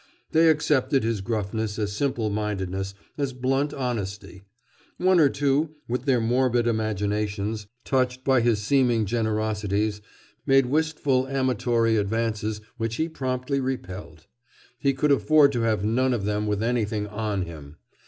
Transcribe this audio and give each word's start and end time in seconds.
They 0.31 0.49
accepted 0.49 1.03
his 1.03 1.21
gruffness 1.21 1.77
as 1.77 1.91
simple 1.93 2.31
mindedness, 2.31 2.95
as 3.19 3.33
blunt 3.33 3.71
honesty. 3.71 4.41
One 4.97 5.19
or 5.19 5.29
two, 5.29 5.75
with 5.87 6.05
their 6.05 6.19
morbid 6.19 6.65
imaginations 6.65 7.67
touched 7.85 8.23
by 8.23 8.41
his 8.41 8.57
seeming 8.59 9.05
generosities, 9.05 10.01
made 10.43 10.65
wistful 10.65 11.27
amatory 11.27 11.97
advances 11.97 12.61
which 12.77 12.95
he 12.95 13.09
promptly 13.09 13.59
repelled. 13.59 14.25
He 14.79 14.93
could 14.95 15.11
afford 15.11 15.51
to 15.51 15.61
have 15.61 15.85
none 15.85 16.15
of 16.15 16.25
them 16.25 16.47
with 16.47 16.63
anything 16.63 17.05
"on" 17.05 17.43
him. 17.43 17.75